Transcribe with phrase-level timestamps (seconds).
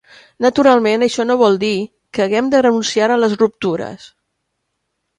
[0.45, 1.71] Naturalment això no vol dir
[2.19, 4.13] que hàgem de renunciar a les ruptures.